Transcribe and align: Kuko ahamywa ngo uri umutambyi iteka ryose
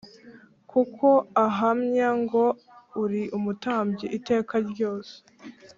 Kuko 0.71 1.07
ahamywa 1.45 2.09
ngo 2.21 2.43
uri 3.03 3.23
umutambyi 3.37 4.05
iteka 4.17 4.53
ryose 4.69 5.15